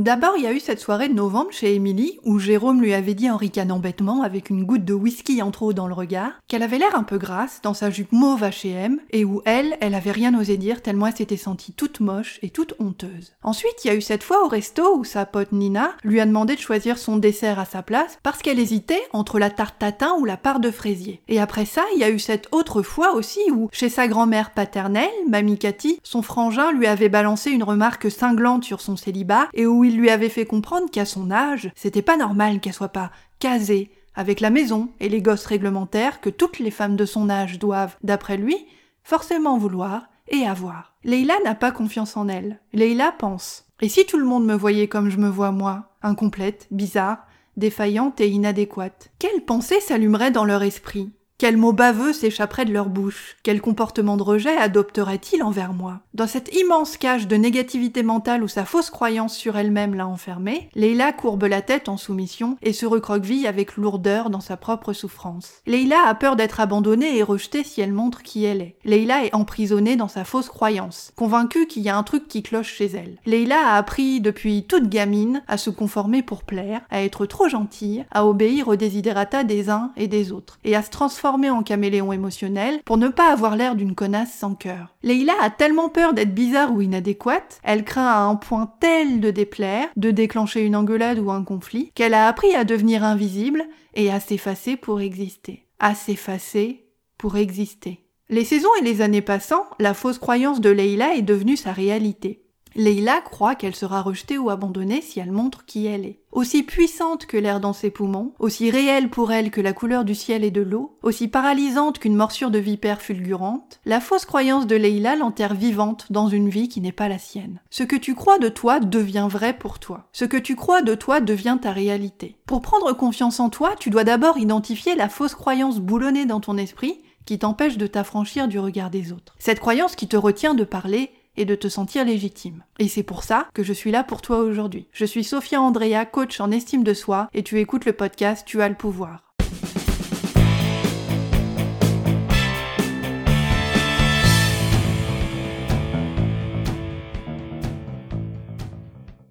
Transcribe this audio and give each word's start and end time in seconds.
D'abord, 0.00 0.32
il 0.38 0.44
y 0.44 0.46
a 0.46 0.54
eu 0.54 0.60
cette 0.60 0.80
soirée 0.80 1.10
de 1.10 1.14
novembre 1.14 1.52
chez 1.52 1.74
Émilie, 1.74 2.18
où 2.24 2.38
Jérôme 2.38 2.80
lui 2.80 2.94
avait 2.94 3.12
dit 3.12 3.30
en 3.30 3.36
ricanant 3.36 3.80
bêtement, 3.80 4.22
avec 4.22 4.48
une 4.48 4.64
goutte 4.64 4.86
de 4.86 4.94
whisky 4.94 5.42
en 5.42 5.50
trop 5.50 5.74
dans 5.74 5.88
le 5.88 5.92
regard, 5.92 6.32
qu'elle 6.48 6.62
avait 6.62 6.78
l'air 6.78 6.94
un 6.94 7.02
peu 7.02 7.18
grasse 7.18 7.60
dans 7.62 7.74
sa 7.74 7.90
jupe 7.90 8.10
mauve 8.10 8.42
H&M, 8.42 8.98
et 9.10 9.26
où 9.26 9.42
elle, 9.44 9.76
elle 9.82 9.94
avait 9.94 10.10
rien 10.10 10.34
osé 10.40 10.56
dire 10.56 10.80
tellement 10.80 11.08
elle 11.08 11.16
s'était 11.16 11.36
sentie 11.36 11.74
toute 11.74 12.00
moche 12.00 12.38
et 12.40 12.48
toute 12.48 12.76
honteuse. 12.78 13.34
Ensuite, 13.42 13.74
il 13.84 13.88
y 13.88 13.90
a 13.90 13.94
eu 13.94 14.00
cette 14.00 14.22
fois 14.22 14.42
au 14.42 14.48
resto 14.48 14.96
où 14.96 15.04
sa 15.04 15.26
pote 15.26 15.52
Nina 15.52 15.90
lui 16.02 16.18
a 16.18 16.24
demandé 16.24 16.54
de 16.54 16.60
choisir 16.60 16.96
son 16.96 17.18
dessert 17.18 17.58
à 17.58 17.66
sa 17.66 17.82
place 17.82 18.18
parce 18.22 18.40
qu'elle 18.40 18.58
hésitait 18.58 19.02
entre 19.12 19.38
la 19.38 19.50
tarte 19.50 19.78
tatin 19.78 20.14
ou 20.18 20.24
la 20.24 20.38
part 20.38 20.60
de 20.60 20.70
fraisier. 20.70 21.20
Et 21.28 21.38
après 21.40 21.66
ça, 21.66 21.82
il 21.94 22.00
y 22.00 22.04
a 22.04 22.10
eu 22.10 22.18
cette 22.18 22.48
autre 22.52 22.80
fois 22.80 23.12
aussi 23.12 23.40
où, 23.52 23.68
chez 23.70 23.90
sa 23.90 24.08
grand-mère 24.08 24.52
paternelle, 24.52 25.10
Mamie 25.28 25.58
Cathy, 25.58 26.00
son 26.02 26.22
frangin 26.22 26.72
lui 26.72 26.86
avait 26.86 27.10
balancé 27.10 27.50
une 27.50 27.64
remarque 27.64 28.10
cinglante 28.10 28.64
sur 28.64 28.80
son 28.80 28.96
célibat 28.96 29.48
et 29.52 29.66
où 29.66 29.84
il 29.84 29.89
lui 29.96 30.10
avait 30.10 30.28
fait 30.28 30.46
comprendre 30.46 30.90
qu'à 30.90 31.04
son 31.04 31.30
âge, 31.30 31.70
c'était 31.74 32.02
pas 32.02 32.16
normal 32.16 32.60
qu'elle 32.60 32.72
soit 32.72 32.88
pas 32.88 33.10
casée, 33.38 33.90
avec 34.14 34.40
la 34.40 34.50
maison 34.50 34.90
et 35.00 35.08
les 35.08 35.22
gosses 35.22 35.46
réglementaires 35.46 36.20
que 36.20 36.30
toutes 36.30 36.58
les 36.58 36.70
femmes 36.70 36.96
de 36.96 37.04
son 37.04 37.30
âge 37.30 37.58
doivent, 37.58 37.96
d'après 38.02 38.36
lui, 38.36 38.56
forcément 39.02 39.56
vouloir 39.56 40.08
et 40.28 40.46
avoir. 40.46 40.94
Leila 41.04 41.34
n'a 41.44 41.54
pas 41.54 41.72
confiance 41.72 42.16
en 42.16 42.28
elle. 42.28 42.60
Leila 42.72 43.12
pense. 43.12 43.66
Et 43.80 43.88
si 43.88 44.04
tout 44.04 44.18
le 44.18 44.26
monde 44.26 44.44
me 44.44 44.54
voyait 44.54 44.88
comme 44.88 45.10
je 45.10 45.18
me 45.18 45.28
vois 45.28 45.52
moi, 45.52 45.94
incomplète, 46.02 46.66
bizarre, 46.70 47.26
défaillante 47.56 48.20
et 48.20 48.28
inadéquate, 48.28 49.10
quelle 49.18 49.44
pensée 49.44 49.80
s'allumerait 49.80 50.30
dans 50.30 50.44
leur 50.44 50.62
esprit? 50.62 51.10
Quel 51.40 51.56
mot 51.56 51.72
baveux 51.72 52.12
s'échapperait 52.12 52.66
de 52.66 52.72
leur 52.74 52.90
bouche? 52.90 53.38
Quel 53.42 53.62
comportement 53.62 54.18
de 54.18 54.22
rejet 54.22 54.54
adopterait-il 54.58 55.42
envers 55.42 55.72
moi? 55.72 56.00
Dans 56.12 56.26
cette 56.26 56.54
immense 56.54 56.98
cage 56.98 57.28
de 57.28 57.36
négativité 57.36 58.02
mentale 58.02 58.42
où 58.42 58.48
sa 58.48 58.66
fausse 58.66 58.90
croyance 58.90 59.34
sur 59.34 59.56
elle-même 59.56 59.94
l'a 59.94 60.06
enfermée, 60.06 60.68
Leila 60.74 61.14
courbe 61.14 61.44
la 61.44 61.62
tête 61.62 61.88
en 61.88 61.96
soumission 61.96 62.58
et 62.60 62.74
se 62.74 62.84
recroqueville 62.84 63.46
avec 63.46 63.78
lourdeur 63.78 64.28
dans 64.28 64.42
sa 64.42 64.58
propre 64.58 64.92
souffrance. 64.92 65.62
Leila 65.66 66.06
a 66.06 66.14
peur 66.14 66.36
d'être 66.36 66.60
abandonnée 66.60 67.16
et 67.16 67.22
rejetée 67.22 67.64
si 67.64 67.80
elle 67.80 67.94
montre 67.94 68.22
qui 68.22 68.44
elle 68.44 68.60
est. 68.60 68.76
Leila 68.84 69.24
est 69.24 69.34
emprisonnée 69.34 69.96
dans 69.96 70.08
sa 70.08 70.26
fausse 70.26 70.50
croyance, 70.50 71.10
convaincue 71.16 71.66
qu'il 71.66 71.84
y 71.84 71.88
a 71.88 71.96
un 71.96 72.02
truc 72.02 72.28
qui 72.28 72.42
cloche 72.42 72.74
chez 72.74 72.90
elle. 72.92 73.16
Leila 73.24 73.66
a 73.66 73.76
appris 73.78 74.20
depuis 74.20 74.64
toute 74.64 74.90
gamine 74.90 75.42
à 75.48 75.56
se 75.56 75.70
conformer 75.70 76.22
pour 76.22 76.44
plaire, 76.44 76.82
à 76.90 77.02
être 77.02 77.24
trop 77.24 77.48
gentille, 77.48 78.04
à 78.10 78.26
obéir 78.26 78.68
aux 78.68 78.76
desiderata 78.76 79.42
des 79.42 79.70
uns 79.70 79.92
et 79.96 80.06
des 80.06 80.32
autres, 80.32 80.58
et 80.64 80.76
à 80.76 80.82
se 80.82 80.90
transformer 80.90 81.29
en 81.30 81.62
caméléon 81.62 82.12
émotionnel 82.12 82.80
pour 82.84 82.96
ne 82.96 83.08
pas 83.08 83.32
avoir 83.32 83.56
l'air 83.56 83.76
d'une 83.76 83.94
connasse 83.94 84.32
sans 84.32 84.54
cœur. 84.54 84.96
Leila 85.02 85.34
a 85.40 85.50
tellement 85.50 85.88
peur 85.88 86.12
d'être 86.12 86.34
bizarre 86.34 86.72
ou 86.72 86.80
inadéquate, 86.80 87.60
elle 87.62 87.84
craint 87.84 88.06
à 88.06 88.20
un 88.20 88.36
point 88.36 88.72
tel 88.80 89.20
de 89.20 89.30
déplaire, 89.30 89.88
de 89.96 90.10
déclencher 90.10 90.64
une 90.64 90.76
engueulade 90.76 91.18
ou 91.18 91.30
un 91.30 91.44
conflit, 91.44 91.92
qu'elle 91.94 92.14
a 92.14 92.26
appris 92.26 92.54
à 92.54 92.64
devenir 92.64 93.04
invisible 93.04 93.64
et 93.94 94.10
à 94.10 94.20
s'effacer 94.20 94.76
pour 94.76 95.00
exister. 95.00 95.66
À 95.78 95.94
s'effacer 95.94 96.86
pour 97.16 97.36
exister. 97.36 98.00
Les 98.28 98.44
saisons 98.44 98.70
et 98.80 98.84
les 98.84 99.02
années 99.02 99.22
passant, 99.22 99.66
la 99.78 99.94
fausse 99.94 100.18
croyance 100.18 100.60
de 100.60 100.70
Leila 100.70 101.16
est 101.16 101.22
devenue 101.22 101.56
sa 101.56 101.72
réalité. 101.72 102.44
Leila 102.74 103.20
croit 103.20 103.54
qu'elle 103.54 103.74
sera 103.74 104.02
rejetée 104.02 104.38
ou 104.38 104.50
abandonnée 104.50 105.00
si 105.00 105.20
elle 105.20 105.32
montre 105.32 105.64
qui 105.64 105.86
elle 105.86 106.04
est. 106.04 106.20
Aussi 106.32 106.62
puissante 106.62 107.26
que 107.26 107.36
l'air 107.36 107.58
dans 107.58 107.72
ses 107.72 107.90
poumons, 107.90 108.32
aussi 108.38 108.70
réelle 108.70 109.10
pour 109.10 109.32
elle 109.32 109.50
que 109.50 109.60
la 109.60 109.72
couleur 109.72 110.04
du 110.04 110.14
ciel 110.14 110.44
et 110.44 110.52
de 110.52 110.60
l'eau, 110.60 110.96
aussi 111.02 111.26
paralysante 111.26 111.98
qu'une 111.98 112.14
morsure 112.14 112.52
de 112.52 112.58
vipère 112.58 113.02
fulgurante, 113.02 113.80
la 113.84 114.00
fausse 114.00 114.24
croyance 114.24 114.68
de 114.68 114.76
Leila 114.76 115.16
l'enterre 115.16 115.54
vivante 115.54 116.06
dans 116.10 116.28
une 116.28 116.48
vie 116.48 116.68
qui 116.68 116.80
n'est 116.80 116.92
pas 116.92 117.08
la 117.08 117.18
sienne. 117.18 117.60
Ce 117.70 117.82
que 117.82 117.96
tu 117.96 118.14
crois 118.14 118.38
de 118.38 118.48
toi 118.48 118.78
devient 118.78 119.26
vrai 119.28 119.52
pour 119.52 119.80
toi. 119.80 120.06
Ce 120.12 120.24
que 120.24 120.36
tu 120.36 120.54
crois 120.54 120.82
de 120.82 120.94
toi 120.94 121.20
devient 121.20 121.58
ta 121.60 121.72
réalité. 121.72 122.36
Pour 122.46 122.62
prendre 122.62 122.92
confiance 122.92 123.40
en 123.40 123.50
toi, 123.50 123.74
tu 123.78 123.90
dois 123.90 124.04
d'abord 124.04 124.38
identifier 124.38 124.94
la 124.94 125.08
fausse 125.08 125.34
croyance 125.34 125.80
boulonnée 125.80 126.26
dans 126.26 126.40
ton 126.40 126.56
esprit 126.56 127.00
qui 127.26 127.38
t'empêche 127.38 127.76
de 127.76 127.86
t'affranchir 127.86 128.48
du 128.48 128.58
regard 128.58 128.90
des 128.90 129.12
autres. 129.12 129.34
Cette 129.38 129.60
croyance 129.60 129.94
qui 129.94 130.08
te 130.08 130.16
retient 130.16 130.54
de 130.54 130.64
parler, 130.64 131.10
et 131.40 131.46
de 131.46 131.54
te 131.54 131.68
sentir 131.68 132.04
légitime. 132.04 132.62
Et 132.78 132.88
c'est 132.88 133.02
pour 133.02 133.24
ça 133.24 133.48
que 133.54 133.62
je 133.62 133.72
suis 133.72 133.90
là 133.90 134.04
pour 134.04 134.20
toi 134.20 134.38
aujourd'hui. 134.38 134.86
Je 134.92 135.06
suis 135.06 135.24
Sophia 135.24 135.60
Andrea, 135.60 136.04
coach 136.04 136.38
en 136.40 136.50
estime 136.50 136.84
de 136.84 136.92
soi, 136.92 137.30
et 137.32 137.42
tu 137.42 137.58
écoutes 137.58 137.86
le 137.86 137.94
podcast 137.94 138.44
Tu 138.46 138.60
as 138.60 138.68
le 138.68 138.74
pouvoir. 138.74 139.29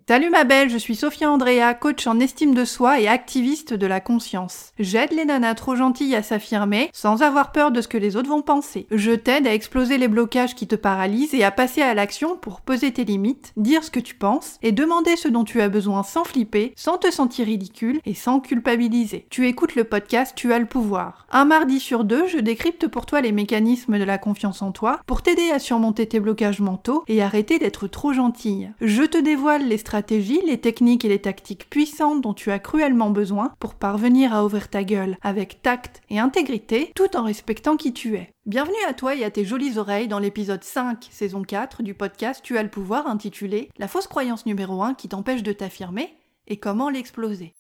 Salut 0.10 0.32
ma 0.32 0.44
belle, 0.44 0.72
je 0.72 0.78
suis 0.80 0.96
Sophia 0.96 1.30
Andrea, 1.30 1.76
coach 1.80 2.08
en 2.08 2.20
estime 2.20 2.56
de 2.56 2.66
soi 2.66 3.00
et 3.00 3.08
activiste 3.08 3.76
de 3.76 3.86
la 3.86 4.00
conscience. 4.00 4.72
J'aide 4.80 5.14
les 5.14 5.24
nanas 5.24 5.54
trop 5.54 5.76
gentilles 5.76 6.16
à 6.16 6.24
s'affirmer 6.24 6.90
sans 6.94 7.22
avoir 7.22 7.52
peur 7.52 7.70
de 7.70 7.80
ce 7.80 7.88
que 7.88 8.00
les 8.00 8.16
autres 8.16 8.30
vont 8.30 8.42
penser. 8.42 8.88
Je 8.90 9.12
t'aide 9.12 9.46
à 9.46 9.54
exploser 9.54 10.00
les 10.00 10.08
blocages 10.08 10.56
qui 10.56 10.66
te 10.66 10.74
paralysent 10.74 11.36
et 11.36 11.44
à 11.44 11.52
passer 11.52 11.84
à 11.84 11.94
l'action 11.94 12.38
pour 12.38 12.62
poser 12.62 12.92
tes 12.92 13.06
limites, 13.06 13.54
dire 13.56 13.84
ce 13.84 13.92
que 13.92 14.00
tu 14.00 14.16
penses 14.16 14.58
et 14.64 14.72
demander 14.72 15.16
ce 15.16 15.28
dont 15.28 15.44
tu 15.44 15.62
as 15.62 15.70
besoin 15.70 16.02
sans 16.02 16.24
flipper, 16.24 16.74
sans 16.76 16.98
te 16.98 17.12
sentir 17.12 17.46
ridicule 17.46 18.02
et 18.08 18.16
sans 18.16 18.40
culpabiliser. 18.40 19.28
Tu 19.30 19.48
écoutes 19.48 19.76
le 19.76 19.84
podcast 19.84 20.34
Tu 20.36 20.52
as 20.54 20.58
le 20.58 20.66
pouvoir. 20.66 21.28
Un 21.30 21.46
mardi 21.46 21.80
sur 21.80 22.04
deux, 22.04 22.26
je 22.26 22.40
décrypte 22.40 22.88
pour 22.88 23.06
toi 23.06 23.22
les 23.22 23.32
mécanismes 23.32 24.00
de 24.00 24.04
la 24.04 24.18
confiance 24.18 24.64
en 24.64 24.72
toi 24.72 25.02
pour 25.06 25.22
t'aider 25.22 25.52
à 25.52 25.60
surmonter 25.60 26.08
tes 26.08 26.20
blocages 26.20 26.62
mentaux 26.62 27.04
et 27.08 27.22
arrêter 27.22 27.60
d'être 27.60 27.86
trop 27.86 28.12
gentille. 28.12 28.72
Je 28.82 29.04
te 29.04 29.20
dévoile 29.20 29.68
les 29.68 29.78
stratégies 29.78 29.99
les 30.46 30.58
techniques 30.60 31.06
et 31.06 31.10
les 31.10 31.20
tactiques 31.20 31.70
puissantes 31.70 32.22
dont 32.22 32.34
tu 32.34 32.52
as 32.52 32.60
cruellement 32.60 33.10
besoin 33.10 33.54
pour 33.60 33.76
parvenir 33.76 34.34
à 34.34 34.46
ouvrir 34.46 34.70
ta 34.70 34.84
gueule 34.84 35.18
avec 35.22 35.62
tact 35.62 36.02
et 36.10 36.20
intégrité 36.20 36.92
tout 36.96 37.16
en 37.16 37.24
respectant 37.24 37.78
qui 37.78 37.94
tu 37.94 38.16
es. 38.16 38.32
Bienvenue 38.46 38.76
à 38.88 38.94
toi 38.94 39.16
et 39.16 39.24
à 39.24 39.32
tes 39.32 39.46
jolies 39.46 39.78
oreilles 39.78 40.08
dans 40.08 40.20
l'épisode 40.20 40.64
5, 40.64 41.08
saison 41.12 41.44
4 41.44 41.84
du 41.84 41.94
podcast 41.94 42.42
Tu 42.44 42.58
as 42.58 42.64
le 42.64 42.70
pouvoir 42.70 43.08
intitulé 43.08 43.70
La 43.78 43.88
fausse 43.88 44.08
croyance 44.08 44.46
numéro 44.46 44.82
1 44.82 44.94
qui 44.94 45.10
t'empêche 45.10 45.44
de 45.44 45.54
t'affirmer 45.54 46.14
et 46.48 46.58
comment 46.58 46.90
l'exploser. 46.90 47.54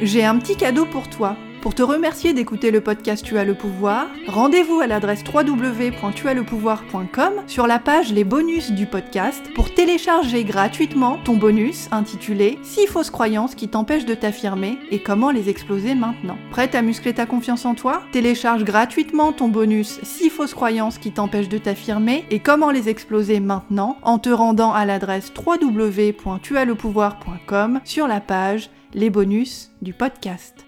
J'ai 0.00 0.24
un 0.24 0.38
petit 0.38 0.56
cadeau 0.56 0.86
pour 0.86 1.08
toi. 1.10 1.36
Pour 1.60 1.74
te 1.74 1.82
remercier 1.82 2.34
d'écouter 2.34 2.70
le 2.70 2.80
podcast 2.80 3.24
Tu 3.24 3.36
as 3.36 3.44
le 3.44 3.54
pouvoir, 3.54 4.06
rendez-vous 4.28 4.78
à 4.78 4.86
l'adresse 4.86 5.24
www.tuaslepouvoir.com 5.26 7.32
sur 7.48 7.66
la 7.66 7.80
page 7.80 8.12
Les 8.12 8.22
bonus 8.22 8.70
du 8.70 8.86
podcast 8.86 9.42
pour 9.54 9.74
télécharger 9.74 10.44
gratuitement 10.44 11.18
ton 11.24 11.36
bonus 11.36 11.88
intitulé 11.90 12.60
6 12.62 12.86
fausses 12.86 13.10
croyances 13.10 13.56
qui 13.56 13.66
t'empêchent 13.68 14.04
de 14.04 14.14
t'affirmer 14.14 14.78
et 14.92 15.02
comment 15.02 15.32
les 15.32 15.48
exploser 15.48 15.96
maintenant. 15.96 16.38
Prête 16.52 16.76
à 16.76 16.82
muscler 16.82 17.12
ta 17.12 17.26
confiance 17.26 17.64
en 17.64 17.74
toi? 17.74 18.04
Télécharge 18.12 18.62
gratuitement 18.62 19.32
ton 19.32 19.48
bonus 19.48 19.98
6 20.04 20.30
fausses 20.30 20.54
croyances 20.54 20.98
qui 20.98 21.10
t'empêchent 21.10 21.48
de 21.48 21.58
t'affirmer 21.58 22.24
et 22.30 22.38
comment 22.38 22.70
les 22.70 22.88
exploser 22.88 23.40
maintenant 23.40 23.96
en 24.02 24.20
te 24.20 24.28
rendant 24.28 24.72
à 24.72 24.84
l'adresse 24.84 25.32
www.tuaslepouvoir.com 25.36 27.80
sur 27.84 28.06
la 28.06 28.20
page 28.20 28.70
Les 28.94 29.10
bonus 29.10 29.72
du 29.82 29.92
podcast. 29.92 30.67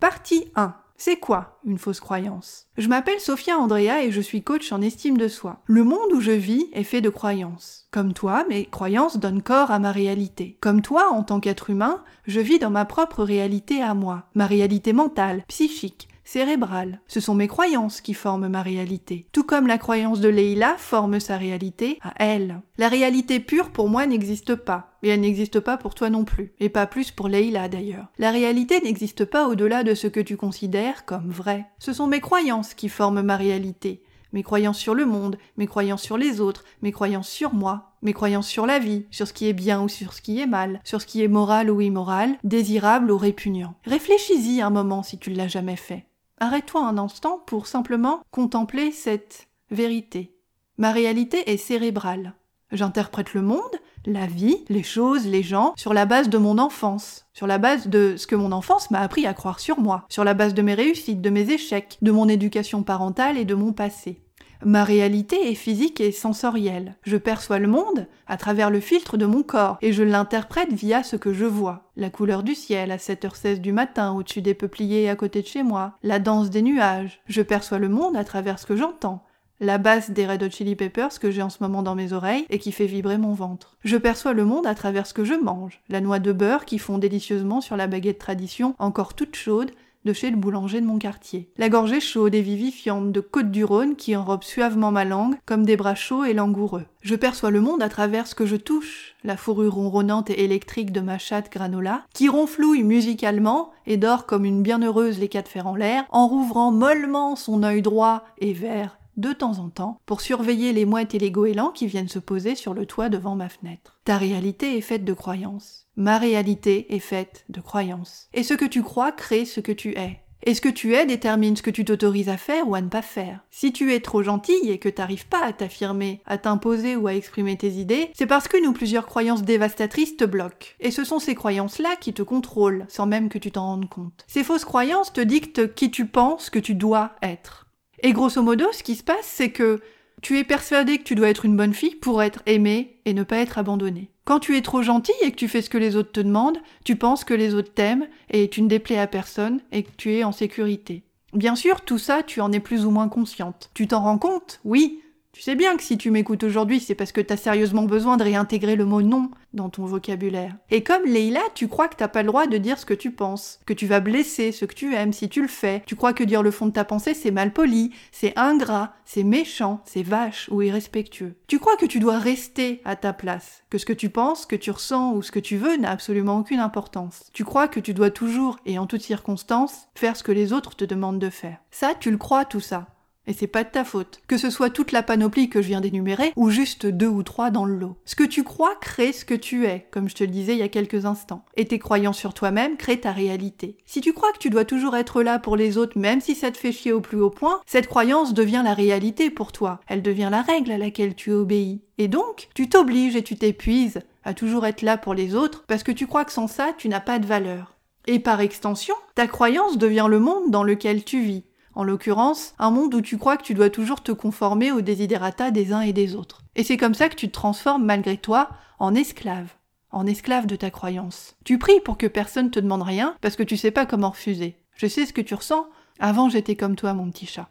Partie 0.00 0.46
1. 0.56 0.74
C'est 0.96 1.18
quoi 1.18 1.60
une 1.66 1.76
fausse 1.76 2.00
croyance? 2.00 2.66
Je 2.78 2.88
m'appelle 2.88 3.20
Sophia 3.20 3.58
Andrea 3.58 4.02
et 4.02 4.10
je 4.10 4.22
suis 4.22 4.42
coach 4.42 4.72
en 4.72 4.80
estime 4.80 5.18
de 5.18 5.28
soi. 5.28 5.60
Le 5.66 5.84
monde 5.84 6.12
où 6.14 6.20
je 6.20 6.30
vis 6.30 6.68
est 6.72 6.84
fait 6.84 7.02
de 7.02 7.10
croyances. 7.10 7.86
Comme 7.90 8.14
toi, 8.14 8.46
mes 8.48 8.64
croyances 8.64 9.18
donnent 9.18 9.42
corps 9.42 9.70
à 9.70 9.78
ma 9.78 9.92
réalité. 9.92 10.56
Comme 10.62 10.80
toi, 10.80 11.10
en 11.10 11.22
tant 11.22 11.38
qu'être 11.38 11.68
humain, 11.68 12.02
je 12.26 12.40
vis 12.40 12.58
dans 12.58 12.70
ma 12.70 12.86
propre 12.86 13.22
réalité 13.22 13.82
à 13.82 13.92
moi, 13.92 14.24
ma 14.34 14.46
réalité 14.46 14.94
mentale, 14.94 15.44
psychique, 15.48 16.08
cérébrale. 16.30 17.00
Ce 17.08 17.18
sont 17.18 17.34
mes 17.34 17.48
croyances 17.48 18.00
qui 18.00 18.14
forment 18.14 18.46
ma 18.46 18.62
réalité. 18.62 19.26
Tout 19.32 19.42
comme 19.42 19.66
la 19.66 19.78
croyance 19.78 20.20
de 20.20 20.28
Leila 20.28 20.76
forme 20.78 21.18
sa 21.18 21.36
réalité 21.36 21.98
à 22.02 22.14
elle. 22.18 22.60
La 22.78 22.88
réalité 22.88 23.40
pure 23.40 23.70
pour 23.70 23.88
moi 23.88 24.06
n'existe 24.06 24.54
pas. 24.54 24.92
Et 25.02 25.08
elle 25.08 25.22
n'existe 25.22 25.58
pas 25.58 25.76
pour 25.76 25.96
toi 25.96 26.08
non 26.08 26.24
plus. 26.24 26.52
Et 26.60 26.68
pas 26.68 26.86
plus 26.86 27.10
pour 27.10 27.26
Leila 27.26 27.68
d'ailleurs. 27.68 28.06
La 28.18 28.30
réalité 28.30 28.80
n'existe 28.80 29.24
pas 29.24 29.48
au-delà 29.48 29.82
de 29.82 29.94
ce 29.94 30.06
que 30.06 30.20
tu 30.20 30.36
considères 30.36 31.04
comme 31.04 31.30
vrai. 31.30 31.66
Ce 31.80 31.92
sont 31.92 32.06
mes 32.06 32.20
croyances 32.20 32.74
qui 32.74 32.88
forment 32.88 33.22
ma 33.22 33.36
réalité 33.36 34.02
mes 34.32 34.44
croyances 34.44 34.78
sur 34.78 34.94
le 34.94 35.06
monde, 35.06 35.38
mes 35.56 35.66
croyances 35.66 36.02
sur 36.02 36.16
les 36.16 36.40
autres, 36.40 36.64
mes 36.82 36.92
croyances 36.92 37.28
sur 37.28 37.52
moi, 37.52 37.96
mes 38.02 38.12
croyances 38.12 38.46
sur 38.46 38.64
la 38.64 38.78
vie, 38.78 39.06
sur 39.10 39.26
ce 39.26 39.32
qui 39.32 39.48
est 39.48 39.52
bien 39.52 39.82
ou 39.82 39.88
sur 39.88 40.12
ce 40.12 40.22
qui 40.22 40.40
est 40.40 40.46
mal, 40.46 40.80
sur 40.84 41.00
ce 41.00 41.06
qui 41.06 41.22
est 41.24 41.28
moral 41.28 41.68
ou 41.68 41.80
immoral, 41.80 42.38
désirable 42.44 43.10
ou 43.10 43.18
répugnant. 43.18 43.74
Réfléchis-y 43.84 44.60
un 44.60 44.70
moment 44.70 45.02
si 45.02 45.18
tu 45.18 45.30
l'as 45.30 45.48
jamais 45.48 45.74
fait. 45.74 46.06
Arrête-toi 46.42 46.82
un 46.82 46.96
instant 46.96 47.42
pour 47.44 47.66
simplement 47.66 48.22
contempler 48.30 48.92
cette 48.92 49.48
vérité. 49.70 50.34
Ma 50.78 50.90
réalité 50.90 51.50
est 51.50 51.58
cérébrale. 51.58 52.32
J'interprète 52.72 53.34
le 53.34 53.42
monde, 53.42 53.76
la 54.06 54.26
vie, 54.26 54.64
les 54.70 54.82
choses, 54.82 55.26
les 55.26 55.42
gens, 55.42 55.74
sur 55.76 55.92
la 55.92 56.06
base 56.06 56.30
de 56.30 56.38
mon 56.38 56.56
enfance, 56.56 57.26
sur 57.34 57.46
la 57.46 57.58
base 57.58 57.88
de 57.88 58.14
ce 58.16 58.26
que 58.26 58.36
mon 58.36 58.52
enfance 58.52 58.90
m'a 58.90 59.00
appris 59.00 59.26
à 59.26 59.34
croire 59.34 59.60
sur 59.60 59.80
moi, 59.80 60.06
sur 60.08 60.24
la 60.24 60.32
base 60.32 60.54
de 60.54 60.62
mes 60.62 60.72
réussites, 60.72 61.20
de 61.20 61.28
mes 61.28 61.50
échecs, 61.50 61.98
de 62.00 62.10
mon 62.10 62.26
éducation 62.26 62.82
parentale 62.82 63.36
et 63.36 63.44
de 63.44 63.54
mon 63.54 63.74
passé. 63.74 64.22
Ma 64.64 64.84
réalité 64.84 65.50
est 65.50 65.54
physique 65.54 66.00
et 66.00 66.12
sensorielle. 66.12 66.96
Je 67.02 67.16
perçois 67.16 67.58
le 67.58 67.68
monde 67.68 68.06
à 68.26 68.36
travers 68.36 68.70
le 68.70 68.80
filtre 68.80 69.16
de 69.16 69.26
mon 69.26 69.42
corps 69.42 69.78
et 69.80 69.92
je 69.92 70.02
l'interprète 70.02 70.72
via 70.72 71.02
ce 71.02 71.16
que 71.16 71.32
je 71.32 71.46
vois. 71.46 71.90
La 71.96 72.10
couleur 72.10 72.42
du 72.42 72.54
ciel 72.54 72.90
à 72.90 72.96
7h16 72.96 73.58
du 73.58 73.72
matin 73.72 74.12
au-dessus 74.12 74.42
des 74.42 74.54
peupliers 74.54 75.08
à 75.08 75.16
côté 75.16 75.42
de 75.42 75.46
chez 75.46 75.62
moi, 75.62 75.94
la 76.02 76.18
danse 76.18 76.50
des 76.50 76.62
nuages. 76.62 77.20
Je 77.26 77.42
perçois 77.42 77.78
le 77.78 77.88
monde 77.88 78.16
à 78.16 78.24
travers 78.24 78.58
ce 78.58 78.66
que 78.66 78.76
j'entends 78.76 79.24
la 79.60 79.76
basse 79.76 80.10
des 80.10 80.26
Red 80.26 80.42
Hot 80.42 80.50
Chili 80.50 80.74
Peppers 80.74 81.20
que 81.20 81.30
j'ai 81.30 81.42
en 81.42 81.50
ce 81.50 81.58
moment 81.60 81.82
dans 81.82 81.94
mes 81.94 82.14
oreilles 82.14 82.46
et 82.48 82.58
qui 82.58 82.72
fait 82.72 82.86
vibrer 82.86 83.18
mon 83.18 83.34
ventre. 83.34 83.76
Je 83.84 83.98
perçois 83.98 84.32
le 84.32 84.46
monde 84.46 84.66
à 84.66 84.74
travers 84.74 85.06
ce 85.06 85.14
que 85.14 85.24
je 85.24 85.34
mange, 85.34 85.82
la 85.90 86.00
noix 86.00 86.18
de 86.18 86.32
beurre 86.32 86.64
qui 86.64 86.78
fond 86.78 86.98
délicieusement 86.98 87.60
sur 87.60 87.76
la 87.76 87.86
baguette 87.86 88.18
tradition 88.18 88.74
encore 88.78 89.14
toute 89.14 89.36
chaude 89.36 89.70
de 90.04 90.12
chez 90.12 90.30
le 90.30 90.36
boulanger 90.36 90.80
de 90.80 90.86
mon 90.86 90.98
quartier. 90.98 91.50
La 91.56 91.68
gorgée 91.68 92.00
chaude 92.00 92.34
et 92.34 92.42
vivifiante 92.42 93.12
de 93.12 93.20
Côte 93.20 93.50
du 93.50 93.64
Rhône 93.64 93.96
qui 93.96 94.16
enrobe 94.16 94.42
suavement 94.42 94.92
ma 94.92 95.04
langue 95.04 95.36
comme 95.46 95.64
des 95.64 95.76
bras 95.76 95.94
chauds 95.94 96.24
et 96.24 96.34
langoureux. 96.34 96.84
Je 97.02 97.14
perçois 97.14 97.50
le 97.50 97.60
monde 97.60 97.82
à 97.82 97.88
travers 97.88 98.26
ce 98.26 98.34
que 98.34 98.46
je 98.46 98.56
touche, 98.56 99.14
la 99.24 99.36
fourrure 99.36 99.74
ronronnante 99.74 100.30
et 100.30 100.44
électrique 100.44 100.92
de 100.92 101.00
ma 101.00 101.18
chatte 101.18 101.52
granola, 101.52 102.04
qui 102.14 102.28
ronflouille 102.28 102.82
musicalement 102.82 103.70
et 103.86 103.96
dort 103.96 104.26
comme 104.26 104.44
une 104.44 104.62
bienheureuse 104.62 105.18
les 105.18 105.28
quatre 105.28 105.48
fers 105.48 105.66
en 105.66 105.76
l'air, 105.76 106.04
en 106.10 106.26
rouvrant 106.26 106.72
mollement 106.72 107.36
son 107.36 107.62
œil 107.62 107.82
droit 107.82 108.24
et 108.38 108.52
vert 108.52 108.96
de 109.16 109.32
temps 109.32 109.58
en 109.58 109.68
temps 109.68 110.00
pour 110.06 110.20
surveiller 110.20 110.72
les 110.72 110.86
mouettes 110.86 111.14
et 111.14 111.18
les 111.18 111.30
goélands 111.30 111.70
qui 111.70 111.86
viennent 111.86 112.08
se 112.08 112.18
poser 112.18 112.54
sur 112.54 112.74
le 112.74 112.86
toit 112.86 113.08
devant 113.08 113.36
ma 113.36 113.48
fenêtre. 113.48 113.98
Ta 114.04 114.16
réalité 114.16 114.76
est 114.76 114.82
faite 114.82 115.04
de 115.04 115.12
croyances. 115.12 115.86
Ma 116.00 116.16
réalité 116.16 116.94
est 116.94 116.98
faite 116.98 117.44
de 117.50 117.60
croyances. 117.60 118.30
Et 118.32 118.42
ce 118.42 118.54
que 118.54 118.64
tu 118.64 118.82
crois 118.82 119.12
crée 119.12 119.44
ce 119.44 119.60
que 119.60 119.70
tu 119.70 119.90
es. 119.98 120.18
Et 120.42 120.54
ce 120.54 120.62
que 120.62 120.70
tu 120.70 120.94
es 120.94 121.04
détermine 121.04 121.56
ce 121.56 121.62
que 121.62 121.68
tu 121.68 121.84
t'autorises 121.84 122.30
à 122.30 122.38
faire 122.38 122.66
ou 122.66 122.74
à 122.74 122.80
ne 122.80 122.88
pas 122.88 123.02
faire. 123.02 123.40
Si 123.50 123.70
tu 123.70 123.92
es 123.92 124.00
trop 124.00 124.22
gentille 124.22 124.70
et 124.70 124.78
que 124.78 124.88
t'arrives 124.88 125.26
pas 125.26 125.44
à 125.44 125.52
t'affirmer, 125.52 126.22
à 126.24 126.38
t'imposer 126.38 126.96
ou 126.96 127.06
à 127.06 127.14
exprimer 127.14 127.58
tes 127.58 127.72
idées, 127.72 128.08
c'est 128.14 128.24
parce 128.24 128.48
qu'une 128.48 128.66
ou 128.66 128.72
plusieurs 128.72 129.04
croyances 129.04 129.42
dévastatrices 129.42 130.16
te 130.16 130.24
bloquent. 130.24 130.68
Et 130.80 130.90
ce 130.90 131.04
sont 131.04 131.18
ces 131.18 131.34
croyances-là 131.34 131.96
qui 132.00 132.14
te 132.14 132.22
contrôlent, 132.22 132.86
sans 132.88 133.04
même 133.04 133.28
que 133.28 133.36
tu 133.36 133.50
t'en 133.50 133.66
rendes 133.66 133.90
compte. 133.90 134.24
Ces 134.26 134.42
fausses 134.42 134.64
croyances 134.64 135.12
te 135.12 135.20
dictent 135.20 135.74
qui 135.74 135.90
tu 135.90 136.06
penses 136.06 136.48
que 136.48 136.58
tu 136.58 136.74
dois 136.74 137.10
être. 137.20 137.66
Et 138.02 138.14
grosso 138.14 138.40
modo, 138.40 138.64
ce 138.72 138.82
qui 138.82 138.94
se 138.94 139.04
passe, 139.04 139.26
c'est 139.26 139.50
que 139.50 139.82
tu 140.22 140.38
es 140.38 140.44
persuadé 140.44 140.96
que 140.96 141.04
tu 141.04 141.14
dois 141.14 141.28
être 141.28 141.44
une 141.44 141.58
bonne 141.58 141.74
fille 141.74 141.94
pour 141.94 142.22
être 142.22 142.40
aimée 142.46 143.02
et 143.04 143.12
ne 143.12 143.22
pas 143.22 143.36
être 143.36 143.58
abandonnée. 143.58 144.09
Quand 144.24 144.38
tu 144.38 144.56
es 144.56 144.62
trop 144.62 144.82
gentille 144.82 145.14
et 145.22 145.30
que 145.30 145.36
tu 145.36 145.48
fais 145.48 145.62
ce 145.62 145.70
que 145.70 145.78
les 145.78 145.96
autres 145.96 146.12
te 146.12 146.20
demandent, 146.20 146.58
tu 146.84 146.96
penses 146.96 147.24
que 147.24 147.34
les 147.34 147.54
autres 147.54 147.72
t'aiment 147.72 148.06
et 148.30 148.48
tu 148.48 148.62
ne 148.62 148.68
déplais 148.68 148.98
à 148.98 149.06
personne 149.06 149.60
et 149.72 149.82
que 149.82 149.90
tu 149.96 150.12
es 150.14 150.24
en 150.24 150.32
sécurité. 150.32 151.02
Bien 151.32 151.56
sûr, 151.56 151.82
tout 151.82 151.98
ça, 151.98 152.22
tu 152.22 152.40
en 152.40 152.52
es 152.52 152.60
plus 152.60 152.84
ou 152.84 152.90
moins 152.90 153.08
consciente. 153.08 153.70
Tu 153.74 153.86
t'en 153.86 154.00
rends 154.00 154.18
compte, 154.18 154.60
oui, 154.64 155.00
tu 155.32 155.42
sais 155.42 155.54
bien 155.54 155.76
que 155.76 155.82
si 155.82 155.96
tu 155.96 156.10
m'écoutes 156.10 156.42
aujourd'hui, 156.42 156.80
c'est 156.80 156.94
parce 156.94 157.12
que 157.12 157.20
t'as 157.20 157.36
sérieusement 157.36 157.84
besoin 157.84 158.16
de 158.16 158.24
réintégrer 158.24 158.74
le 158.74 158.84
mot 158.84 159.00
non 159.00 159.30
dans 159.54 159.68
ton 159.68 159.84
vocabulaire. 159.84 160.56
Et 160.70 160.82
comme 160.82 161.04
Leila, 161.04 161.40
tu 161.54 161.68
crois 161.68 161.88
que 161.88 161.96
t'as 161.96 162.08
pas 162.08 162.22
le 162.22 162.28
droit 162.28 162.46
de 162.46 162.58
dire 162.58 162.78
ce 162.78 162.86
que 162.86 162.94
tu 162.94 163.10
penses, 163.10 163.60
que 163.64 163.72
tu 163.72 163.86
vas 163.86 164.00
blesser 164.00 164.52
ce 164.52 164.64
que 164.64 164.74
tu 164.74 164.94
aimes 164.94 165.12
si 165.12 165.28
tu 165.28 165.40
le 165.40 165.48
fais. 165.48 165.82
Tu 165.86 165.96
crois 165.96 166.12
que 166.12 166.24
dire 166.24 166.42
le 166.42 166.50
fond 166.50 166.66
de 166.66 166.72
ta 166.72 166.84
pensée 166.84 167.14
c'est 167.14 167.30
mal 167.30 167.52
poli, 167.52 167.92
c'est 168.12 168.36
ingrat, 168.36 168.92
c'est 169.04 169.22
méchant, 169.22 169.80
c'est 169.84 170.02
vache 170.02 170.48
ou 170.50 170.62
irrespectueux. 170.62 171.36
Tu 171.46 171.58
crois 171.58 171.76
que 171.76 171.86
tu 171.86 172.00
dois 172.00 172.18
rester 172.18 172.80
à 172.84 172.96
ta 172.96 173.12
place, 173.12 173.62
que 173.70 173.78
ce 173.78 173.86
que 173.86 173.92
tu 173.92 174.10
penses, 174.10 174.46
que 174.46 174.56
tu 174.56 174.70
ressens 174.70 175.14
ou 175.14 175.22
ce 175.22 175.32
que 175.32 175.40
tu 175.40 175.56
veux 175.56 175.76
n'a 175.76 175.90
absolument 175.90 176.38
aucune 176.38 176.60
importance. 176.60 177.30
Tu 177.32 177.44
crois 177.44 177.68
que 177.68 177.80
tu 177.80 177.94
dois 177.94 178.10
toujours 178.10 178.58
et 178.66 178.78
en 178.78 178.86
toutes 178.86 179.02
circonstances 179.02 179.88
faire 179.94 180.16
ce 180.16 180.22
que 180.22 180.32
les 180.32 180.52
autres 180.52 180.76
te 180.76 180.84
demandent 180.84 181.18
de 181.18 181.30
faire. 181.30 181.58
Ça, 181.70 181.94
tu 181.98 182.10
le 182.10 182.18
crois 182.18 182.44
tout 182.44 182.60
ça. 182.60 182.88
Et 183.30 183.32
c'est 183.32 183.46
pas 183.46 183.62
de 183.62 183.68
ta 183.68 183.84
faute. 183.84 184.20
Que 184.26 184.36
ce 184.36 184.50
soit 184.50 184.70
toute 184.70 184.90
la 184.90 185.04
panoplie 185.04 185.48
que 185.48 185.62
je 185.62 185.68
viens 185.68 185.80
d'énumérer, 185.80 186.32
ou 186.34 186.50
juste 186.50 186.84
deux 186.84 187.06
ou 187.06 187.22
trois 187.22 187.52
dans 187.52 187.64
le 187.64 187.76
lot. 187.76 187.96
Ce 188.04 188.16
que 188.16 188.24
tu 188.24 188.42
crois 188.42 188.74
crée 188.80 189.12
ce 189.12 189.24
que 189.24 189.34
tu 189.34 189.66
es, 189.66 189.86
comme 189.92 190.08
je 190.08 190.16
te 190.16 190.24
le 190.24 190.30
disais 190.30 190.54
il 190.54 190.58
y 190.58 190.62
a 190.62 190.68
quelques 190.68 191.06
instants. 191.06 191.44
Et 191.56 191.66
tes 191.66 191.78
croyances 191.78 192.18
sur 192.18 192.34
toi-même 192.34 192.76
créent 192.76 193.02
ta 193.02 193.12
réalité. 193.12 193.76
Si 193.86 194.00
tu 194.00 194.12
crois 194.12 194.32
que 194.32 194.38
tu 194.38 194.50
dois 194.50 194.64
toujours 194.64 194.96
être 194.96 195.22
là 195.22 195.38
pour 195.38 195.54
les 195.54 195.78
autres, 195.78 195.96
même 195.96 196.20
si 196.20 196.34
ça 196.34 196.50
te 196.50 196.58
fait 196.58 196.72
chier 196.72 196.90
au 196.92 197.00
plus 197.00 197.20
haut 197.20 197.30
point, 197.30 197.60
cette 197.66 197.86
croyance 197.86 198.34
devient 198.34 198.62
la 198.64 198.74
réalité 198.74 199.30
pour 199.30 199.52
toi. 199.52 199.80
Elle 199.86 200.02
devient 200.02 200.28
la 200.28 200.42
règle 200.42 200.72
à 200.72 200.78
laquelle 200.78 201.14
tu 201.14 201.30
obéis. 201.30 201.82
Et 201.98 202.08
donc, 202.08 202.48
tu 202.56 202.68
t'obliges 202.68 203.14
et 203.14 203.22
tu 203.22 203.36
t'épuises 203.36 204.00
à 204.24 204.34
toujours 204.34 204.66
être 204.66 204.82
là 204.82 204.96
pour 204.96 205.14
les 205.14 205.36
autres, 205.36 205.62
parce 205.68 205.84
que 205.84 205.92
tu 205.92 206.08
crois 206.08 206.24
que 206.24 206.32
sans 206.32 206.48
ça, 206.48 206.72
tu 206.76 206.88
n'as 206.88 206.98
pas 206.98 207.20
de 207.20 207.26
valeur. 207.26 207.76
Et 208.08 208.18
par 208.18 208.40
extension, 208.40 208.96
ta 209.14 209.28
croyance 209.28 209.78
devient 209.78 210.06
le 210.08 210.18
monde 210.18 210.50
dans 210.50 210.64
lequel 210.64 211.04
tu 211.04 211.20
vis. 211.22 211.44
En 211.74 211.84
l'occurrence, 211.84 212.54
un 212.58 212.70
monde 212.70 212.94
où 212.94 213.00
tu 213.00 213.16
crois 213.16 213.36
que 213.36 213.44
tu 213.44 213.54
dois 213.54 213.70
toujours 213.70 214.02
te 214.02 214.12
conformer 214.12 214.72
aux 214.72 214.80
desiderata 214.80 215.50
des 215.50 215.72
uns 215.72 215.82
et 215.82 215.92
des 215.92 216.16
autres. 216.16 216.42
Et 216.56 216.64
c'est 216.64 216.76
comme 216.76 216.94
ça 216.94 217.08
que 217.08 217.14
tu 217.14 217.28
te 217.28 217.32
transformes 217.32 217.84
malgré 217.84 218.16
toi 218.16 218.50
en 218.78 218.94
esclave. 218.94 219.54
En 219.90 220.06
esclave 220.06 220.46
de 220.46 220.56
ta 220.56 220.70
croyance. 220.70 221.36
Tu 221.44 221.58
pries 221.58 221.80
pour 221.80 221.98
que 221.98 222.06
personne 222.06 222.50
te 222.50 222.60
demande 222.60 222.82
rien 222.82 223.14
parce 223.20 223.36
que 223.36 223.42
tu 223.42 223.56
sais 223.56 223.70
pas 223.70 223.86
comment 223.86 224.10
refuser. 224.10 224.56
Je 224.74 224.86
sais 224.86 225.06
ce 225.06 225.12
que 225.12 225.20
tu 225.20 225.34
ressens. 225.34 225.66
Avant 225.98 226.28
j'étais 226.28 226.56
comme 226.56 226.76
toi 226.76 226.94
mon 226.94 227.10
petit 227.10 227.26
chat. 227.26 227.48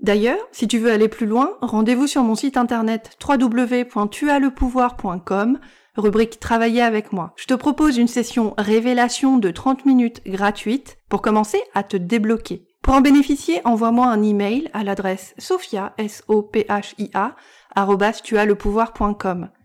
D'ailleurs, 0.00 0.46
si 0.52 0.68
tu 0.68 0.78
veux 0.78 0.92
aller 0.92 1.08
plus 1.08 1.26
loin, 1.26 1.56
rendez-vous 1.62 2.06
sur 2.06 2.22
mon 2.22 2.34
site 2.34 2.58
internet 2.58 3.16
www.tuaslepouvoir.com 3.26 5.58
rubrique 5.96 6.40
Travailler 6.40 6.82
avec 6.82 7.12
moi. 7.12 7.32
Je 7.36 7.46
te 7.46 7.54
propose 7.54 7.96
une 7.98 8.08
session 8.08 8.54
révélation 8.58 9.38
de 9.38 9.50
30 9.50 9.86
minutes 9.86 10.22
gratuite 10.26 10.98
pour 11.08 11.22
commencer 11.22 11.60
à 11.74 11.82
te 11.82 11.96
débloquer. 11.96 12.66
Pour 12.84 12.94
en 12.94 13.00
bénéficier, 13.00 13.62
envoie-moi 13.64 14.06
un 14.06 14.22
email 14.22 14.68
à 14.74 14.84
l'adresse 14.84 15.34
sophia, 15.38 15.94
s 15.96 16.22
o 16.28 16.50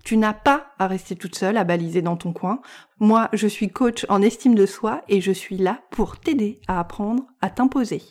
Tu 0.05 0.17
n'as 0.17 0.33
pas 0.33 0.67
à 0.79 0.87
rester 0.87 1.15
toute 1.17 1.35
seule 1.35 1.57
à 1.57 1.65
baliser 1.65 2.01
dans 2.01 2.15
ton 2.15 2.31
coin. 2.31 2.61
Moi, 2.99 3.27
je 3.33 3.47
suis 3.47 3.69
coach 3.69 4.05
en 4.07 4.21
estime 4.21 4.55
de 4.55 4.65
soi 4.65 5.01
et 5.09 5.19
je 5.19 5.33
suis 5.33 5.57
là 5.57 5.81
pour 5.91 6.17
t'aider 6.17 6.61
à 6.69 6.79
apprendre 6.79 7.25
à 7.41 7.49
t'imposer. 7.49 8.01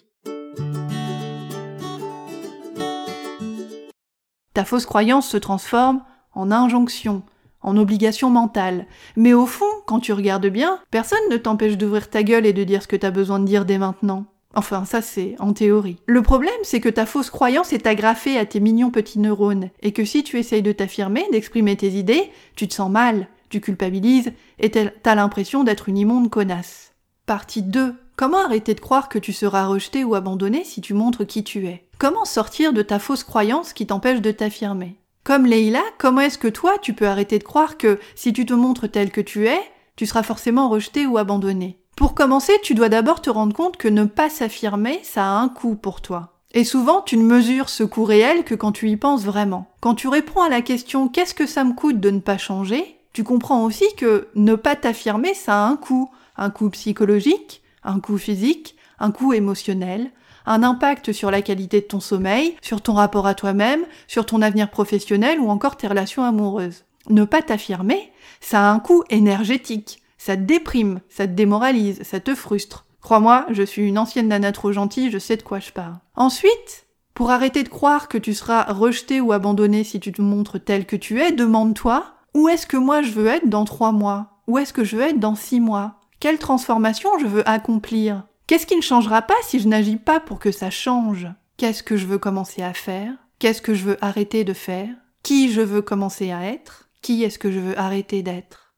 Ta 4.52 4.66
fausse 4.66 4.84
croyance 4.84 5.28
se 5.28 5.38
transforme 5.38 6.02
en 6.34 6.50
injonction, 6.50 7.22
en 7.68 7.76
obligation 7.76 8.30
mentale. 8.30 8.86
Mais 9.16 9.34
au 9.34 9.46
fond, 9.46 9.66
quand 9.86 10.00
tu 10.00 10.12
regardes 10.12 10.46
bien, 10.46 10.78
personne 10.90 11.18
ne 11.30 11.36
t'empêche 11.36 11.76
d'ouvrir 11.76 12.10
ta 12.10 12.22
gueule 12.22 12.46
et 12.46 12.52
de 12.52 12.64
dire 12.64 12.82
ce 12.82 12.88
que 12.88 12.96
t'as 12.96 13.10
besoin 13.10 13.38
de 13.38 13.44
dire 13.44 13.64
dès 13.64 13.78
maintenant. 13.78 14.26
Enfin, 14.54 14.84
ça 14.84 15.02
c'est 15.02 15.36
en 15.38 15.52
théorie. 15.52 15.98
Le 16.06 16.22
problème, 16.22 16.50
c'est 16.62 16.80
que 16.80 16.88
ta 16.88 17.06
fausse 17.06 17.30
croyance 17.30 17.72
est 17.72 17.86
agrafée 17.86 18.38
à 18.38 18.46
tes 18.46 18.60
mignons 18.60 18.90
petits 18.90 19.18
neurones, 19.18 19.70
et 19.82 19.92
que 19.92 20.04
si 20.04 20.24
tu 20.24 20.38
essayes 20.38 20.62
de 20.62 20.72
t'affirmer, 20.72 21.24
d'exprimer 21.30 21.76
tes 21.76 21.90
idées, 21.90 22.30
tu 22.56 22.66
te 22.66 22.74
sens 22.74 22.90
mal, 22.90 23.28
tu 23.50 23.60
culpabilises, 23.60 24.32
et 24.58 24.70
t'as 24.70 25.14
l'impression 25.14 25.64
d'être 25.64 25.88
une 25.88 25.98
immonde 25.98 26.30
connasse. 26.30 26.92
Partie 27.26 27.62
2. 27.62 27.94
Comment 28.16 28.44
arrêter 28.44 28.74
de 28.74 28.80
croire 28.80 29.08
que 29.08 29.18
tu 29.18 29.32
seras 29.32 29.66
rejeté 29.66 30.02
ou 30.02 30.14
abandonné 30.14 30.64
si 30.64 30.80
tu 30.80 30.92
montres 30.92 31.26
qui 31.26 31.44
tu 31.44 31.66
es? 31.66 31.86
Comment 31.98 32.24
sortir 32.24 32.72
de 32.72 32.82
ta 32.82 32.98
fausse 32.98 33.22
croyance 33.22 33.72
qui 33.72 33.86
t'empêche 33.86 34.20
de 34.20 34.32
t'affirmer? 34.32 34.97
Comme 35.28 35.44
Leila, 35.44 35.82
comment 35.98 36.22
est-ce 36.22 36.38
que 36.38 36.48
toi 36.48 36.78
tu 36.80 36.94
peux 36.94 37.06
arrêter 37.06 37.38
de 37.38 37.44
croire 37.44 37.76
que 37.76 37.98
si 38.14 38.32
tu 38.32 38.46
te 38.46 38.54
montres 38.54 38.90
tel 38.90 39.10
que 39.10 39.20
tu 39.20 39.46
es, 39.46 39.60
tu 39.94 40.06
seras 40.06 40.22
forcément 40.22 40.70
rejeté 40.70 41.04
ou 41.04 41.18
abandonné? 41.18 41.78
Pour 41.98 42.14
commencer, 42.14 42.54
tu 42.62 42.72
dois 42.72 42.88
d'abord 42.88 43.20
te 43.20 43.28
rendre 43.28 43.54
compte 43.54 43.76
que 43.76 43.88
ne 43.88 44.04
pas 44.04 44.30
s'affirmer, 44.30 45.00
ça 45.02 45.26
a 45.26 45.38
un 45.38 45.50
coût 45.50 45.74
pour 45.74 46.00
toi. 46.00 46.38
Et 46.54 46.64
souvent, 46.64 47.02
tu 47.02 47.18
ne 47.18 47.24
mesures 47.24 47.68
ce 47.68 47.84
coût 47.84 48.04
réel 48.04 48.42
que 48.42 48.54
quand 48.54 48.72
tu 48.72 48.88
y 48.88 48.96
penses 48.96 49.24
vraiment. 49.24 49.66
Quand 49.80 49.94
tu 49.94 50.08
réponds 50.08 50.40
à 50.40 50.48
la 50.48 50.62
question 50.62 51.08
qu'est-ce 51.08 51.34
que 51.34 51.46
ça 51.46 51.62
me 51.62 51.74
coûte 51.74 52.00
de 52.00 52.08
ne 52.08 52.20
pas 52.20 52.38
changer, 52.38 52.96
tu 53.12 53.22
comprends 53.22 53.64
aussi 53.64 53.84
que 53.98 54.28
ne 54.34 54.54
pas 54.54 54.76
t'affirmer, 54.76 55.34
ça 55.34 55.62
a 55.62 55.68
un 55.68 55.76
coût. 55.76 56.10
Un 56.38 56.48
coût 56.48 56.70
psychologique, 56.70 57.60
un 57.84 58.00
coût 58.00 58.16
physique, 58.16 58.76
un 58.98 59.10
coût 59.10 59.34
émotionnel, 59.34 60.10
un 60.48 60.62
impact 60.62 61.12
sur 61.12 61.30
la 61.30 61.42
qualité 61.42 61.80
de 61.80 61.86
ton 61.86 62.00
sommeil, 62.00 62.56
sur 62.62 62.80
ton 62.80 62.94
rapport 62.94 63.26
à 63.26 63.34
toi-même, 63.34 63.84
sur 64.06 64.26
ton 64.26 64.42
avenir 64.42 64.70
professionnel 64.70 65.40
ou 65.40 65.50
encore 65.50 65.76
tes 65.76 65.88
relations 65.88 66.24
amoureuses. 66.24 66.84
Ne 67.10 67.24
pas 67.24 67.42
t'affirmer, 67.42 68.12
ça 68.40 68.68
a 68.68 68.72
un 68.72 68.80
coût 68.80 69.04
énergétique. 69.10 70.02
Ça 70.18 70.36
te 70.36 70.42
déprime, 70.42 71.00
ça 71.08 71.26
te 71.26 71.32
démoralise, 71.32 72.02
ça 72.02 72.20
te 72.20 72.34
frustre. 72.34 72.86
Crois-moi, 73.00 73.46
je 73.50 73.62
suis 73.62 73.86
une 73.86 73.98
ancienne 73.98 74.28
nana 74.28 74.52
trop 74.52 74.72
gentille, 74.72 75.10
je 75.10 75.18
sais 75.18 75.36
de 75.36 75.42
quoi 75.42 75.60
je 75.60 75.70
parle. 75.70 75.98
Ensuite, 76.16 76.86
pour 77.14 77.30
arrêter 77.30 77.62
de 77.62 77.68
croire 77.68 78.08
que 78.08 78.18
tu 78.18 78.34
seras 78.34 78.64
rejeté 78.64 79.20
ou 79.20 79.32
abandonné 79.32 79.84
si 79.84 80.00
tu 80.00 80.12
te 80.12 80.20
montres 80.20 80.62
tel 80.62 80.86
que 80.86 80.96
tu 80.96 81.20
es, 81.20 81.32
demande-toi 81.32 82.04
où 82.34 82.48
est-ce 82.48 82.66
que 82.66 82.76
moi 82.76 83.02
je 83.02 83.12
veux 83.12 83.26
être 83.26 83.48
dans 83.48 83.64
trois 83.64 83.92
mois? 83.92 84.38
Où 84.46 84.58
est-ce 84.58 84.72
que 84.72 84.84
je 84.84 84.96
veux 84.96 85.02
être 85.02 85.18
dans 85.18 85.34
six 85.34 85.60
mois? 85.60 85.94
Quelle 86.20 86.38
transformation 86.38 87.10
je 87.18 87.26
veux 87.26 87.48
accomplir? 87.48 88.24
Qu'est-ce 88.48 88.64
qui 88.64 88.76
ne 88.76 88.80
changera 88.80 89.20
pas 89.20 89.34
si 89.42 89.60
je 89.60 89.68
n'agis 89.68 89.98
pas 89.98 90.20
pour 90.20 90.38
que 90.38 90.52
ça 90.52 90.70
change? 90.70 91.28
Qu'est-ce 91.58 91.82
que 91.82 91.98
je 91.98 92.06
veux 92.06 92.16
commencer 92.16 92.62
à 92.62 92.72
faire? 92.72 93.12
Qu'est-ce 93.38 93.60
que 93.60 93.74
je 93.74 93.84
veux 93.84 94.02
arrêter 94.02 94.42
de 94.44 94.54
faire? 94.54 94.88
Qui 95.22 95.52
je 95.52 95.60
veux 95.60 95.82
commencer 95.82 96.32
à 96.32 96.46
être? 96.46 96.88
Qui 97.02 97.24
est-ce 97.24 97.38
que 97.38 97.52
je 97.52 97.58
veux 97.58 97.78
arrêter 97.78 98.22
d'être? 98.22 98.72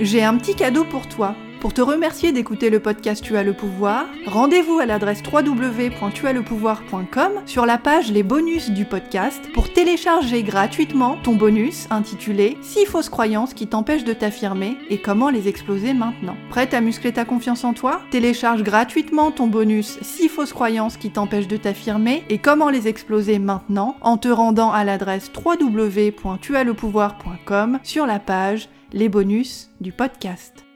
J'ai 0.00 0.24
un 0.24 0.36
petit 0.36 0.56
cadeau 0.56 0.84
pour 0.84 1.08
toi. 1.08 1.36
Pour 1.60 1.74
te 1.74 1.80
remercier 1.80 2.30
d'écouter 2.30 2.70
le 2.70 2.78
podcast 2.78 3.24
Tu 3.24 3.36
as 3.36 3.42
le 3.42 3.52
pouvoir, 3.52 4.04
rendez-vous 4.26 4.78
à 4.78 4.86
l'adresse 4.86 5.24
www.tuaslepouvoir.com 5.24 7.32
sur 7.46 7.66
la 7.66 7.78
page 7.78 8.12
Les 8.12 8.22
bonus 8.22 8.70
du 8.70 8.84
podcast 8.84 9.42
pour 9.54 9.72
télécharger 9.72 10.44
gratuitement 10.44 11.18
ton 11.24 11.34
bonus 11.34 11.88
intitulé 11.90 12.56
6 12.62 12.86
fausses 12.86 13.08
croyances 13.08 13.54
qui 13.54 13.66
t'empêchent 13.66 14.04
de 14.04 14.12
t'affirmer 14.12 14.76
et 14.88 15.00
comment 15.00 15.30
les 15.30 15.48
exploser 15.48 15.94
maintenant. 15.94 16.36
Prête 16.48 16.74
à 16.74 16.80
muscler 16.80 17.12
ta 17.12 17.24
confiance 17.24 17.64
en 17.64 17.74
toi? 17.74 18.02
Télécharge 18.12 18.62
gratuitement 18.62 19.32
ton 19.32 19.48
bonus 19.48 19.98
6 20.00 20.28
fausses 20.28 20.52
croyances 20.52 20.96
qui 20.96 21.10
t'empêchent 21.10 21.48
de 21.48 21.56
t'affirmer 21.56 22.22
et 22.28 22.38
comment 22.38 22.70
les 22.70 22.86
exploser 22.86 23.40
maintenant 23.40 23.96
en 24.00 24.16
te 24.16 24.28
rendant 24.28 24.70
à 24.70 24.84
l'adresse 24.84 25.28
www.tuaslepouvoir.com 25.44 27.80
sur 27.82 28.06
la 28.06 28.20
page 28.20 28.68
Les 28.92 29.08
bonus 29.08 29.70
du 29.80 29.90
podcast. 29.90 30.67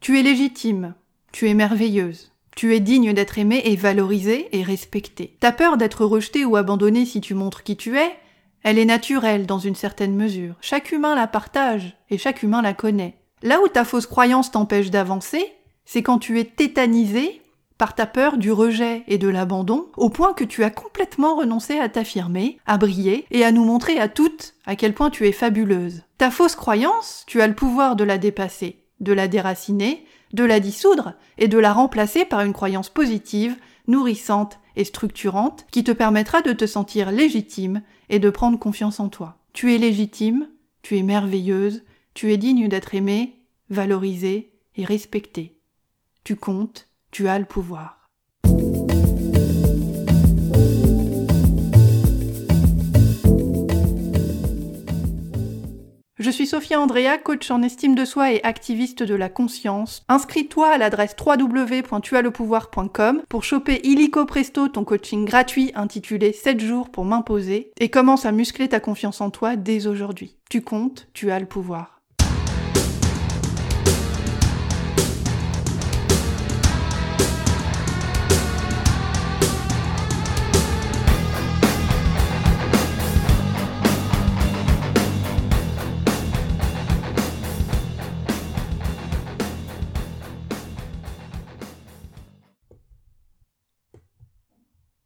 Tu 0.00 0.18
es 0.18 0.22
légitime, 0.22 0.94
tu 1.30 1.50
es 1.50 1.52
merveilleuse, 1.52 2.32
tu 2.56 2.74
es 2.74 2.80
digne 2.80 3.12
d'être 3.12 3.38
aimée 3.38 3.60
et 3.66 3.76
valorisée 3.76 4.48
et 4.56 4.62
respectée. 4.62 5.36
Ta 5.40 5.52
peur 5.52 5.76
d'être 5.76 6.06
rejetée 6.06 6.46
ou 6.46 6.56
abandonnée 6.56 7.04
si 7.04 7.20
tu 7.20 7.34
montres 7.34 7.62
qui 7.62 7.76
tu 7.76 7.98
es, 7.98 8.10
elle 8.62 8.78
est 8.78 8.86
naturelle 8.86 9.44
dans 9.44 9.58
une 9.58 9.74
certaine 9.74 10.16
mesure. 10.16 10.54
Chaque 10.62 10.92
humain 10.92 11.14
la 11.14 11.26
partage 11.26 11.98
et 12.08 12.16
chaque 12.16 12.42
humain 12.42 12.62
la 12.62 12.72
connaît. 12.72 13.18
Là 13.42 13.60
où 13.62 13.68
ta 13.68 13.84
fausse 13.84 14.06
croyance 14.06 14.50
t'empêche 14.50 14.90
d'avancer, 14.90 15.44
c'est 15.84 16.02
quand 16.02 16.18
tu 16.18 16.40
es 16.40 16.44
tétanisé 16.44 17.42
par 17.76 17.94
ta 17.94 18.06
peur 18.06 18.38
du 18.38 18.52
rejet 18.52 19.04
et 19.06 19.18
de 19.18 19.28
l'abandon, 19.28 19.88
au 19.98 20.08
point 20.08 20.32
que 20.32 20.44
tu 20.44 20.64
as 20.64 20.70
complètement 20.70 21.36
renoncé 21.36 21.78
à 21.78 21.90
t'affirmer, 21.90 22.58
à 22.64 22.78
briller 22.78 23.26
et 23.30 23.44
à 23.44 23.52
nous 23.52 23.64
montrer 23.64 23.98
à 23.98 24.08
toutes 24.08 24.54
à 24.64 24.76
quel 24.76 24.94
point 24.94 25.10
tu 25.10 25.26
es 25.26 25.32
fabuleuse. 25.32 26.04
Ta 26.16 26.30
fausse 26.30 26.56
croyance, 26.56 27.24
tu 27.26 27.42
as 27.42 27.46
le 27.46 27.54
pouvoir 27.54 27.96
de 27.96 28.04
la 28.04 28.16
dépasser 28.16 28.79
de 29.00 29.12
la 29.12 29.28
déraciner, 29.28 30.04
de 30.32 30.44
la 30.44 30.60
dissoudre 30.60 31.14
et 31.38 31.48
de 31.48 31.58
la 31.58 31.72
remplacer 31.72 32.24
par 32.24 32.40
une 32.40 32.52
croyance 32.52 32.88
positive, 32.88 33.56
nourrissante 33.88 34.58
et 34.76 34.84
structurante 34.84 35.66
qui 35.70 35.84
te 35.84 35.92
permettra 35.92 36.42
de 36.42 36.52
te 36.52 36.66
sentir 36.66 37.10
légitime 37.10 37.82
et 38.08 38.18
de 38.18 38.30
prendre 38.30 38.58
confiance 38.58 39.00
en 39.00 39.08
toi. 39.08 39.38
Tu 39.52 39.74
es 39.74 39.78
légitime, 39.78 40.48
tu 40.82 40.96
es 40.96 41.02
merveilleuse, 41.02 41.82
tu 42.14 42.32
es 42.32 42.36
digne 42.36 42.68
d'être 42.68 42.94
aimée, 42.94 43.40
valorisée 43.68 44.52
et 44.76 44.84
respectée. 44.84 45.58
Tu 46.24 46.36
comptes, 46.36 46.88
tu 47.10 47.28
as 47.28 47.38
le 47.38 47.44
pouvoir. 47.44 47.99
Andrea, 56.76 57.18
coach 57.18 57.50
en 57.50 57.62
estime 57.62 57.94
de 57.94 58.04
soi 58.04 58.32
et 58.32 58.44
activiste 58.44 59.02
de 59.02 59.14
la 59.14 59.28
conscience. 59.28 60.02
Inscris-toi 60.08 60.68
à 60.68 60.78
l'adresse 60.78 61.16
www.tuaslepouvoir.com 61.18 63.22
pour 63.28 63.44
choper 63.44 63.80
illico 63.84 64.24
presto 64.26 64.68
ton 64.68 64.84
coaching 64.84 65.24
gratuit 65.24 65.72
intitulé 65.74 66.32
7 66.32 66.60
jours 66.60 66.90
pour 66.90 67.04
m'imposer 67.04 67.72
et 67.78 67.90
commence 67.90 68.26
à 68.26 68.32
muscler 68.32 68.68
ta 68.68 68.80
confiance 68.80 69.20
en 69.20 69.30
toi 69.30 69.56
dès 69.56 69.86
aujourd'hui. 69.86 70.36
Tu 70.48 70.62
comptes, 70.62 71.08
tu 71.12 71.30
as 71.30 71.40
le 71.40 71.46
pouvoir. 71.46 71.99